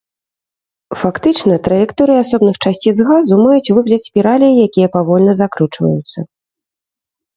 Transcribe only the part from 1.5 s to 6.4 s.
траекторыі асобных часціц газу маюць выгляд спіралей, якія павольна закручваюцца.